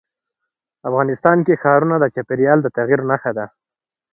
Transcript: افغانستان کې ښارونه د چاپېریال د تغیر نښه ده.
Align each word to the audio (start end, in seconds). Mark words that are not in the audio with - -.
افغانستان 0.89 1.37
کې 1.45 1.59
ښارونه 1.61 1.95
د 1.99 2.05
چاپېریال 2.15 2.59
د 2.61 2.67
تغیر 2.77 3.01
نښه 3.09 3.31
ده. 3.37 3.45